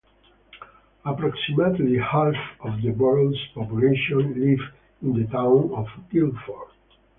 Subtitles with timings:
[1.05, 4.59] Approximately half of the Borough's population live
[5.03, 6.71] in the town of Guildford.